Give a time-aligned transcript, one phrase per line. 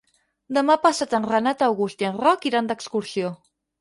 [0.57, 3.31] Demà passat en Renat August i en Roc iran d'excursió.